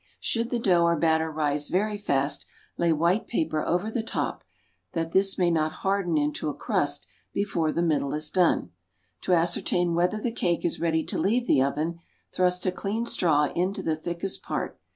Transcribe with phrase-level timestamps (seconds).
[0.19, 4.43] Should the dough or batter rise very fast lay white paper over the top,
[4.93, 8.71] that this may not harden into a crust before the middle is done.
[9.21, 11.99] To ascertain whether the cake is ready to leave the oven,
[12.33, 14.79] thrust a clean straw into the thickest part.